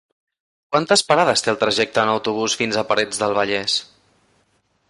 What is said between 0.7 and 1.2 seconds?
Quantes